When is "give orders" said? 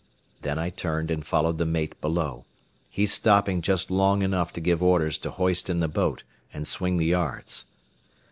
4.59-5.19